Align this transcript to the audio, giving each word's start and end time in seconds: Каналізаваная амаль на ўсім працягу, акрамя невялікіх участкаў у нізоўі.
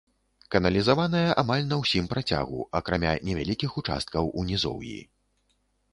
Каналізаваная 0.53 1.35
амаль 1.41 1.67
на 1.73 1.77
ўсім 1.83 2.09
працягу, 2.15 2.65
акрамя 2.81 3.11
невялікіх 3.27 3.71
участкаў 3.83 4.23
у 4.41 4.49
нізоўі. 4.53 4.99